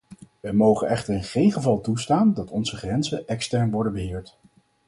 [0.39, 4.37] Wij mogen echter in geen geval toestaan dat onze grenzen extern worden beheerd.